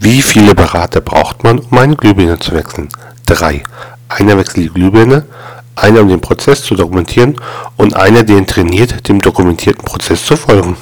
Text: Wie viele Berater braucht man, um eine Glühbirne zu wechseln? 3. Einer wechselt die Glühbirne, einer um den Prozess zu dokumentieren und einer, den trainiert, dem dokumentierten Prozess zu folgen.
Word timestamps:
Wie 0.00 0.22
viele 0.22 0.54
Berater 0.54 1.00
braucht 1.00 1.44
man, 1.44 1.58
um 1.58 1.78
eine 1.78 1.96
Glühbirne 1.96 2.38
zu 2.38 2.52
wechseln? 2.52 2.88
3. 3.26 3.62
Einer 4.08 4.36
wechselt 4.38 4.64
die 4.64 4.68
Glühbirne, 4.70 5.24
einer 5.76 6.00
um 6.00 6.08
den 6.08 6.20
Prozess 6.20 6.62
zu 6.62 6.74
dokumentieren 6.74 7.36
und 7.76 7.94
einer, 7.94 8.22
den 8.22 8.46
trainiert, 8.46 9.08
dem 9.08 9.20
dokumentierten 9.20 9.84
Prozess 9.84 10.24
zu 10.24 10.36
folgen. 10.36 10.76